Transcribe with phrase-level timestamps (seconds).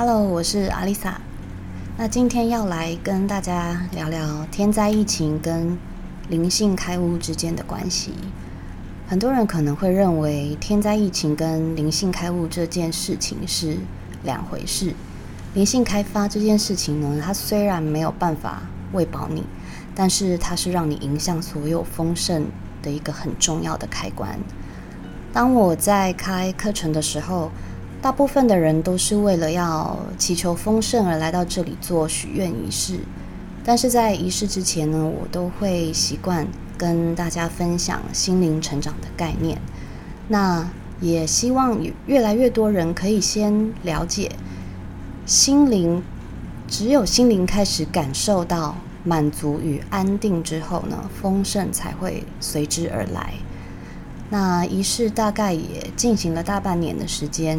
[0.00, 1.20] Hello，我是阿丽萨。
[1.96, 5.76] 那今天要来跟大家聊聊天灾疫情跟
[6.28, 8.12] 灵性开悟之间的关系。
[9.08, 13.76] 很多人可能会认为天灾疫情跟灵性开悟这件事情是
[14.22, 14.94] 两回事。
[15.54, 18.62] 灵性开发这件事情呢，它虽然没有办法
[18.92, 19.42] 喂饱你，
[19.96, 22.46] 但是它是让你迎向所有丰盛
[22.84, 24.38] 的一个很重要的开关。
[25.32, 27.50] 当我在开课程的时候，
[28.00, 33.00] 大部分的人都是为了要祈求丰盛而来到这里做许愿仪式，
[33.64, 39.60] 但是在仪式之前呢，我都会习惯跟大家分享心灵成长的概念。
[40.28, 40.68] 那
[41.00, 44.30] 也希望越来越多人可以先了解
[45.26, 46.00] 心灵，
[46.68, 53.34] 只有心灵开始感受到满足与安定之后呢，丰盛才会随之而来。
[54.30, 57.58] 那仪式大概也进行了大半年的时间。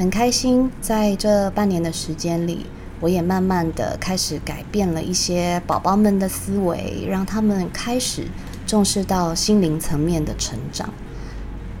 [0.00, 2.64] 很开心，在这半年的时间里，
[3.00, 8.26] 我也慢慢的开始改变了一些宝宝们的思维，让他们开始
[8.66, 10.88] 重视到心灵层面的成长。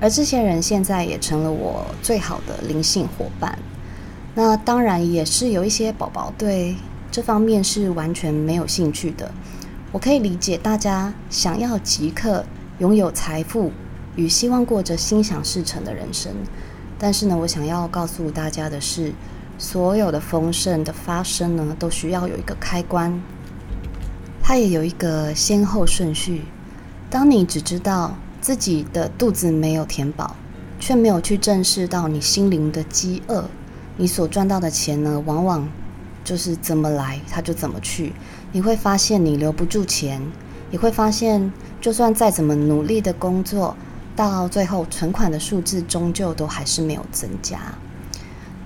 [0.00, 3.58] 而这些人现在也成了我最好的灵性伙伴。
[4.34, 6.74] 那当然也是有一些宝宝对
[7.12, 9.30] 这方面是完全没有兴趣的。
[9.92, 12.46] 我可以理解大家想要即刻
[12.78, 13.70] 拥有财富
[14.14, 16.32] 与希望过着心想事成的人生。
[16.98, 19.12] 但是呢，我想要告诉大家的是，
[19.58, 23.20] 所有的丰盛的发生呢，都需要有一个开关，
[24.42, 26.42] 它也有一个先后顺序。
[27.10, 30.36] 当你只知道自己的肚子没有填饱，
[30.80, 33.44] 却没有去正视到你心灵的饥饿，
[33.96, 35.68] 你所赚到的钱呢，往往
[36.24, 38.12] 就是怎么来它就怎么去。
[38.52, 40.20] 你会发现你留不住钱，
[40.70, 43.76] 也会发现就算再怎么努力的工作。
[44.16, 47.60] 到最后，存款的数字终究都还是没有增加。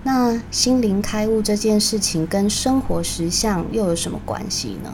[0.02, 4.90] 那心灵开悟这件事情跟生活实相又有什么关系呢？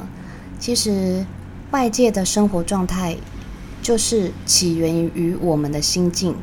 [0.59, 1.25] 其实，
[1.71, 3.17] 外界的生活状态
[3.83, 6.35] 就是起源于我们的心境。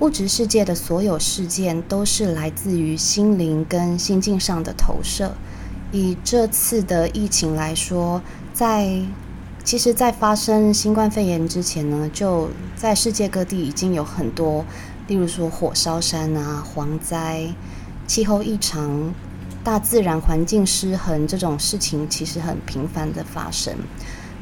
[0.00, 5.32] 物质世界的所有事件都是来自于心灵跟心境上的投射。
[5.92, 8.20] 以这次的疫情来说，
[8.52, 9.00] 在
[9.66, 14.64] 其实，在发生新冠肺炎之前呢，就在世界各地已经有很多，
[15.08, 17.52] 例如说火烧山啊、蝗灾、
[18.06, 19.12] 气候异常、
[19.64, 23.74] 大自然环境失衡这种事情，其实很频繁的发生。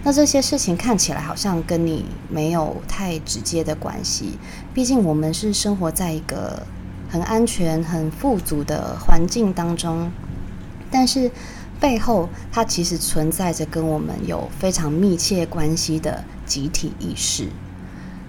[0.02, 4.38] 那这些事情看起来好像跟你没有太直接的关系，
[4.74, 6.66] 毕竟我们是生活在一个
[7.08, 10.12] 很安全、很富足的环境当中，
[10.90, 11.30] 但是。
[11.84, 17.46] 背后，它其实存在着跟我们有非常密切关系的集体意识。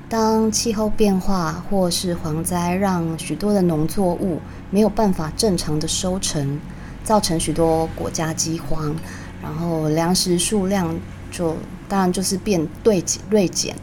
[0.09, 6.59] 当气候变化或是蝗灾让许多的农作物没有办法正常的收成，
[7.05, 8.93] 造成许多国家饥荒，
[9.41, 10.93] 然后粮食数量
[11.31, 11.55] 就
[11.87, 13.73] 当然就是变锐减锐减，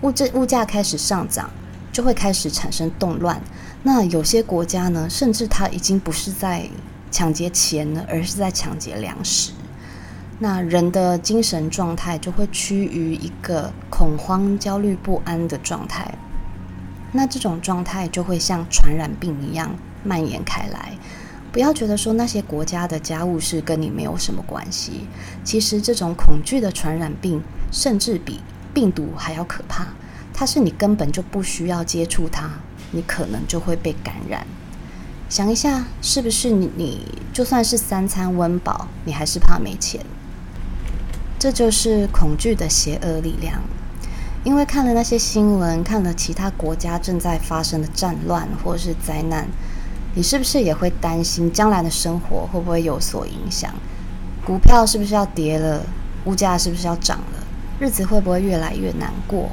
[0.00, 1.50] 物质物价开始上涨，
[1.92, 3.38] 就会开始产生动乱。
[3.82, 6.66] 那有些国家呢，甚至它已经不是在。
[7.14, 9.52] 抢劫钱呢，而是在抢劫粮食。
[10.40, 16.12] 那人的精神状态就会趋于一个恐慌、焦虑、不安的状态。
[17.12, 19.70] 那这种状态就会像传染病一样
[20.02, 20.92] 蔓延开来。
[21.52, 25.06] 不要觉得说那些国家的家务事跟你没有什么关系。
[25.44, 28.40] 其实这种恐惧的传染病，甚至比
[28.74, 29.86] 病毒还要可怕。
[30.32, 32.50] 它是你根本就不需要接触它，
[32.90, 34.44] 你可能就会被感染。
[35.34, 36.70] 想一下，是不是你？
[36.76, 37.00] 你
[37.32, 40.00] 就算是三餐温饱，你还是怕没钱。
[41.40, 43.60] 这就是恐惧的邪恶力量。
[44.44, 49.48] 因为看了那些新闻，看了其他国家正在发生的战乱或是灾难，
[50.14, 53.74] 你是不是也会担心将来的生活会不会有所影响？
[54.46, 55.84] 股票是不是要跌了？
[56.26, 57.44] 物价是不是要涨了？
[57.80, 59.50] 日子会不会越来越难过？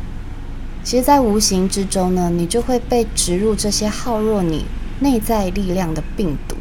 [0.83, 4.67] 其实，在无形之中呢，你就会被植入这些耗弱你。
[5.01, 6.55] 内在力量的病毒，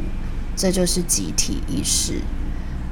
[0.55, 2.21] 这就是集体意识。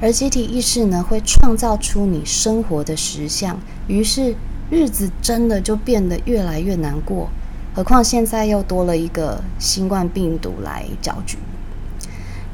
[0.00, 3.58] 而集体意识呢，会创造出你生活的实相，
[3.88, 4.36] 于是
[4.70, 7.28] 日子真的就变得越来越难过。
[7.74, 11.36] 何况现在又多了一个新冠病毒来搅局。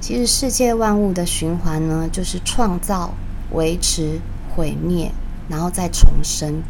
[0.00, 3.12] 其实世界万物的循环呢，就是创造、
[3.52, 4.18] 维持、
[4.54, 5.12] 毁灭，
[5.48, 6.62] 然后再重生。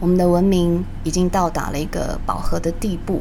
[0.00, 3.20] 我们的文明已经到达了一个饱和的地步。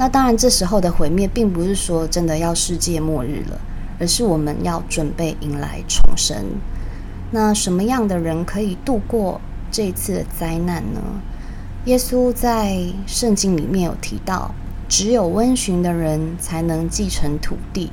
[0.00, 3.60] 那当然，这时候的毁灭并不是说真的要世界末日了，
[3.98, 6.42] 而是我们要准备迎来重生。
[7.30, 9.38] 那什么样的人可以度过
[9.70, 11.02] 这次的灾难呢？
[11.84, 14.54] 耶稣在圣经里面有提到，
[14.88, 17.90] 只有温驯的人才能继承土地。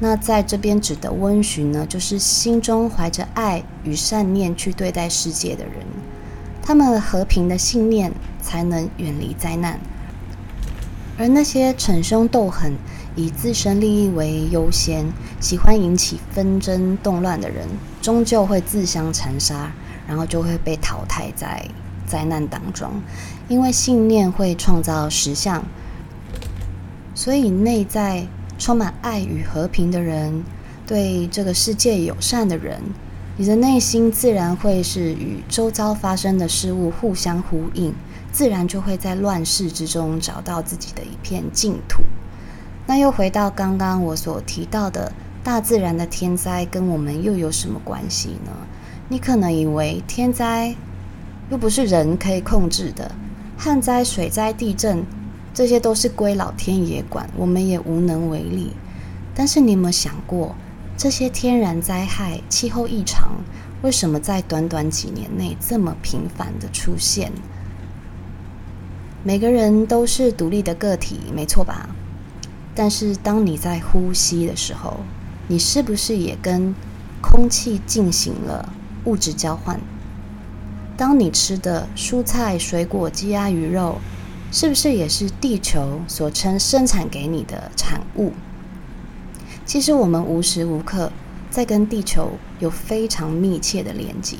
[0.00, 5.72] 那在这边指的温驯呢，就是心中怀着爱与善念去对待世界的人。
[6.62, 8.12] 他们和平的信念
[8.42, 9.80] 才能远离灾难。
[11.18, 12.72] 而那些逞凶斗狠、
[13.16, 15.04] 以自身利益为优先、
[15.40, 17.66] 喜欢引起纷争动乱的人，
[18.00, 19.70] 终究会自相残杀，
[20.06, 21.68] 然后就会被淘汰在
[22.06, 22.90] 灾难当中。
[23.48, 25.62] 因为信念会创造实相，
[27.14, 28.26] 所以内在。
[28.60, 30.42] 充满爱与和平的人，
[30.84, 32.82] 对这个世界友善的人，
[33.36, 37.94] 你的内心自然会是与周遭发生的事物互相呼应，
[38.32, 42.02] 自然就会在乱世之中找到自己的一片净土。
[42.86, 48.52] 那又回到刚刚我所提到的，大自然的天灾跟我们又有什么关系呢？
[49.08, 50.74] 你可能以为天灾
[51.50, 53.10] 又不是人可以控制的，
[53.56, 55.04] 旱灾、水灾、地震。
[55.54, 58.72] 这些都是归老天爷管，我们也无能为力。
[59.34, 60.54] 但是你有没有想过，
[60.96, 63.32] 这些天然灾害、气候异常，
[63.82, 67.32] 为什么在短短几年内这么频繁的出现？
[69.24, 71.88] 每个人都是独立的个体，没错吧？
[72.74, 74.98] 但是当你在呼吸的时候，
[75.48, 76.74] 你是不是也跟
[77.20, 78.72] 空气进行了
[79.04, 79.80] 物质交换？
[80.96, 83.98] 当你吃的蔬菜、水果、鸡鸭鱼肉。
[84.50, 88.32] 是不是也是地球所称生产给你的产物？
[89.66, 91.12] 其实我们无时无刻
[91.50, 94.38] 在跟地球有非常密切的连接。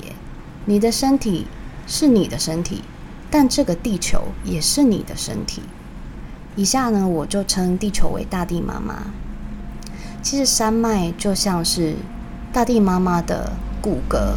[0.64, 1.46] 你的身体
[1.86, 2.82] 是你的身体，
[3.30, 5.62] 但这个地球也是你的身体。
[6.56, 9.02] 以下呢，我就称地球为大地妈妈。
[10.22, 11.94] 其实山脉就像是
[12.52, 14.34] 大地妈妈的骨骼，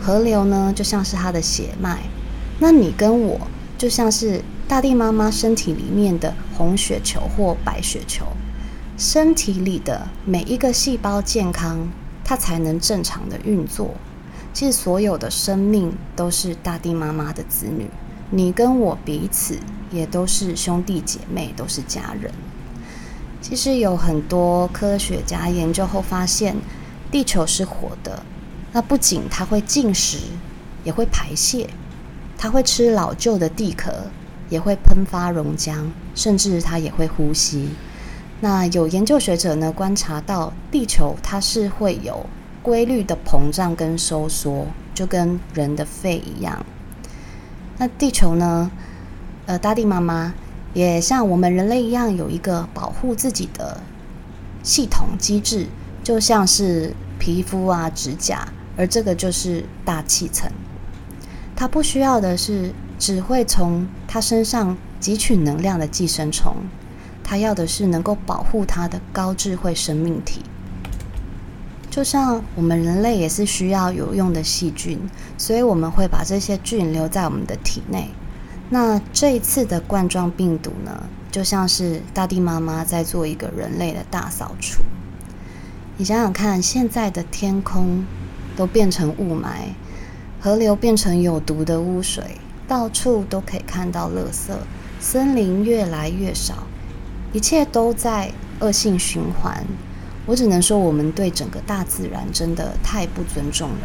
[0.00, 2.02] 河流呢就像是它的血脉。
[2.58, 3.40] 那你跟我
[3.76, 4.42] 就像是。
[4.68, 8.24] 大地妈妈身体里面的红血球或白血球，
[8.96, 11.88] 身体里的每一个细胞健康，
[12.24, 13.90] 它才能正常的运作。
[14.54, 17.90] 其实所有的生命都是大地妈妈的子女，
[18.34, 19.58] 你跟我彼此
[19.92, 22.32] 也都是兄弟姐妹，都是家人。
[23.40, 26.56] 其实有很多科学家研究后发现，
[27.10, 28.24] 地球是活的。
[28.72, 30.16] 那不仅它会进食，
[30.82, 31.68] 也会排泄，
[32.38, 33.92] 它会吃老旧的地壳。
[34.48, 35.82] 也会喷发熔浆，
[36.14, 37.70] 甚至它也会呼吸。
[38.42, 42.26] 那有研究学者呢观察到，地球它是会有
[42.62, 46.62] 规律的膨胀跟收缩，就跟人的肺一样。
[47.78, 48.70] 那地球呢，
[49.46, 50.34] 呃，大地妈妈
[50.74, 53.80] 也像我们人类一样，有一个保护自己的
[54.62, 55.66] 系统机制，
[56.02, 60.50] 就像是皮肤啊、指甲，而这个就是大气层。
[61.54, 62.72] 它不需要的是。
[62.98, 66.54] 只会从它身上汲取能量的寄生虫，
[67.24, 70.40] 它要的是能够保护它的高智慧生命体。
[71.92, 74.98] 就像我们人类也是需要有用的细菌，
[75.36, 78.08] 所以我们会把这些菌留在我们的体内。
[78.70, 84.82] 那这一次的冠状病毒呢，就像是大地妈妈在做一个人类的大扫除。
[85.98, 88.06] 你想想看，现在的天空
[88.56, 89.74] 都变成雾霾，
[90.40, 92.38] 河流变成有毒的污水。
[92.66, 94.50] 到处都可以看到垃圾，
[94.98, 96.66] 森林越来越少，
[97.34, 99.62] 一切都在恶性循环。
[100.26, 103.76] 我只能说，我们对整个大自然真的太不尊重了。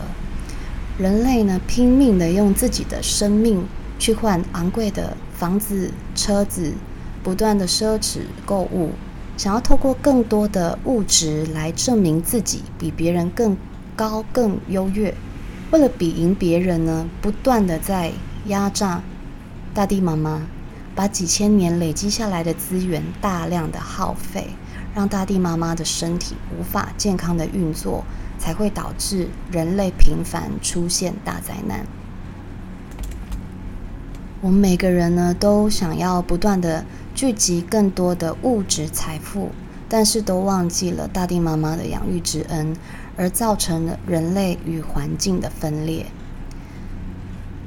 [0.98, 3.66] 人类呢，拼命的用自己的生命
[4.00, 6.74] 去换昂贵的房子、车子，
[7.24, 8.92] 不断的奢侈购物，
[9.36, 13.58] 想要透过更多的物质来证明自己比别人更
[13.96, 15.14] 高、更优越。
[15.72, 18.12] 为了比赢别人呢，不断的在。
[18.48, 19.04] 压榨
[19.74, 20.42] 大地妈妈，
[20.98, 24.48] 把几千年累积下来的资源大量的耗费，
[24.96, 28.04] 让大地妈妈的身体无法健康的运作，
[28.40, 31.86] 才会导致人类频繁出现大灾难。
[34.42, 39.52] 我们每个人呢，都想要不断的聚集更多的物质财富，
[39.88, 42.76] 但是都忘记了大地妈妈的养育之恩，
[43.16, 46.08] 而造成了人类与环境的分裂。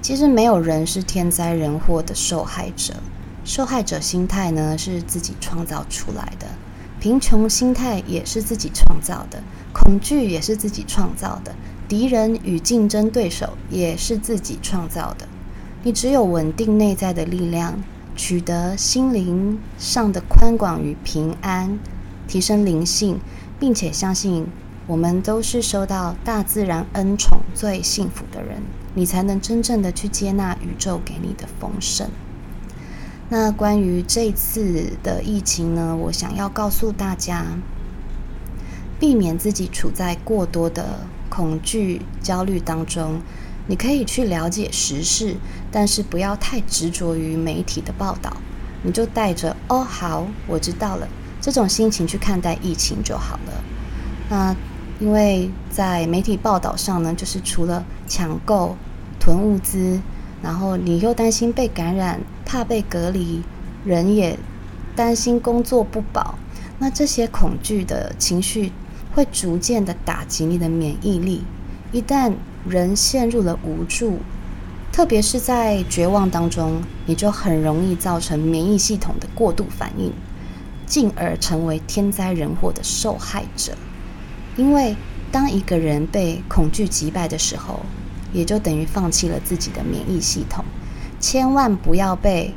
[0.02, 2.94] 其实没有人是天灾人祸的受害者，
[3.44, 6.47] 受害者心态呢是自己创造出来的，
[7.00, 9.42] 贫穷心态也是自己创造的，
[9.73, 11.54] 恐惧也是自己创造的，
[11.88, 15.26] 敌人与竞争对手也是自己创造的。
[15.82, 17.82] 你只有稳定内在的力量，
[18.14, 21.78] 取得心灵上的宽广与平安，
[22.28, 23.18] 提升灵性，
[23.59, 24.47] 并且相信。
[24.87, 28.61] 我们都是受到大自然恩宠最幸福的人，
[28.94, 32.11] 你才能真正的去接纳宇宙给你的丰盛。
[33.32, 35.94] 那关于这次的疫情呢？
[35.94, 37.46] 我想要告诉大家，
[38.99, 43.20] 避免自己处在过多的恐惧、焦虑当中。
[43.68, 45.37] 你可以去了解时事，
[45.70, 48.37] 但是不要太执着于媒体的报道。
[48.82, 51.06] 你就带着“哦，好，我知道了”
[51.40, 53.64] 这种心情去看待疫情就好了。
[54.28, 54.56] 那
[54.99, 58.76] 因为在媒体报道上呢，就是除了抢购、
[59.20, 60.00] 囤物资，
[60.42, 62.20] 然后你又担心被感染，
[62.50, 63.40] 怕被隔离，
[63.85, 64.37] 人也
[64.97, 66.35] 担心工作不保。
[66.80, 68.73] 那这些恐惧的情绪
[69.14, 71.45] 会逐渐的打击你的免疫力。
[71.92, 72.33] 一旦
[72.69, 74.19] 人陷入了无助，
[74.90, 80.12] 特别是在绝望当中，你就很容易造成免疫系统的过度反应，
[80.87, 83.75] 进而成为天灾人祸的受害者。
[84.57, 84.97] 因为
[85.30, 87.78] 当一个人被恐惧击败的时候，
[88.33, 90.64] 也就等于放弃了自己的免疫系统。
[91.20, 92.52] 千万不要被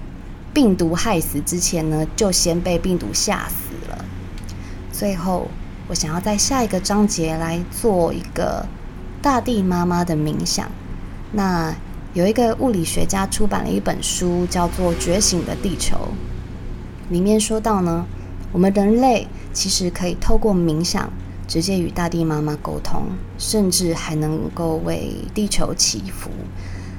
[0.53, 4.03] 病毒害死之前呢，就先被病毒吓死了。
[4.91, 5.47] 最后，
[5.87, 8.65] 我想要在下一个章节来做一个。
[9.21, 10.69] 大地妈妈的冥想。
[11.31, 11.73] 那
[12.13, 15.95] 有一个物理学家出版了一本书，叫做《觉醒的地球》。
[17.09, 18.05] 里面说到呢，
[18.51, 21.09] 我们人类其实可以透过冥想，
[21.47, 23.03] 直接与大地妈妈沟通，
[23.37, 26.29] 甚至还能够为地球祈福。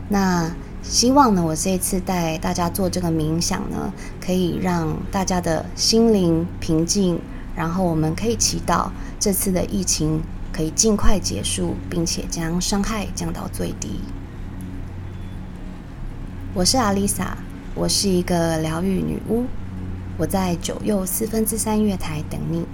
[0.09, 0.51] 那
[0.85, 3.93] 希望呢，我这一次带大家做这个冥想呢，
[4.25, 7.19] 可以让大家的心灵平静，
[7.57, 10.23] 然后我们可以祈祷这次的疫情。
[10.57, 13.99] 可以尽快结束，并且将伤害降到最低。
[16.55, 17.37] 我是阿丽萨，
[17.75, 19.47] 我是一个疗愈女巫，
[20.17, 22.65] 我在九又四分之三月台等你。